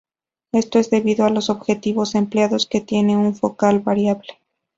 Esto 0.51 0.79
es 0.79 0.89
debido 0.89 1.25
a 1.25 1.29
los 1.29 1.51
objetivos 1.51 2.15
empleados, 2.15 2.65
que 2.65 2.81
tienen 2.81 3.17
una 3.17 3.33
focal 3.33 3.81
variable. 3.81 4.29